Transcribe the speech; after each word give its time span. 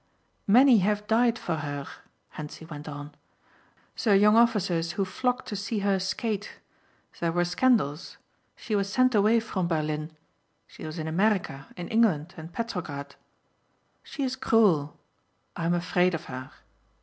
"Many 0.47 0.79
have 0.79 1.05
died 1.05 1.37
for 1.37 1.57
her," 1.57 1.85
Hentzi 2.29 2.65
went 2.65 2.89
on, 2.89 3.13
"the 4.03 4.17
young 4.17 4.35
officers 4.35 4.93
who 4.93 5.05
flocked 5.05 5.47
to 5.49 5.55
see 5.55 5.77
her 5.85 5.99
skate. 5.99 6.57
There 7.19 7.31
were 7.31 7.45
scandals. 7.45 8.17
She 8.55 8.75
was 8.75 8.91
sent 8.91 9.13
away 9.13 9.39
from 9.39 9.67
Berlin. 9.67 10.09
She 10.65 10.83
was 10.87 10.97
in 10.97 11.07
America, 11.07 11.67
in 11.77 11.87
England 11.89 12.33
and 12.35 12.51
Petrograd. 12.51 13.13
She 14.01 14.23
is 14.23 14.35
cruel. 14.35 14.97
I 15.55 15.67
am 15.67 15.75
afraid 15.75 16.15
of 16.15 16.25
her." 16.25 16.49